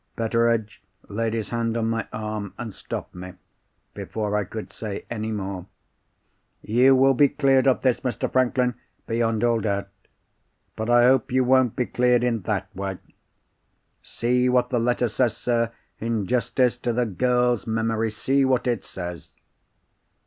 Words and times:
Betteredge 0.15 0.81
laid 1.09 1.35
his 1.35 1.49
hand 1.49 1.77
on 1.77 1.87
my 1.87 2.07
arm, 2.11 2.55
and 2.57 2.73
stopped 2.73 3.13
me 3.13 3.33
before 3.93 4.35
I 4.35 4.45
could 4.45 4.73
say 4.73 5.05
any 5.11 5.31
more. 5.31 5.67
"You 6.63 6.95
will 6.95 7.13
be 7.13 7.29
cleared 7.29 7.67
of 7.67 7.81
this, 7.83 7.99
Mr. 7.99 8.33
Franklin, 8.33 8.73
beyond 9.05 9.43
all 9.43 9.59
doubt. 9.59 9.89
But 10.75 10.89
I 10.89 11.03
hope 11.03 11.31
you 11.31 11.43
won't 11.43 11.75
be 11.75 11.85
cleared 11.85 12.23
in 12.23 12.41
that 12.49 12.75
way. 12.75 12.97
See 14.01 14.49
what 14.49 14.71
the 14.71 14.79
letter 14.79 15.07
says, 15.07 15.37
sir. 15.37 15.71
In 15.99 16.25
justice 16.25 16.79
to 16.79 16.91
the 16.93 17.05
girl's 17.05 17.67
memory, 17.67 18.09
see 18.09 18.43
what 18.43 18.65
it 18.65 18.83
says." 18.83 19.35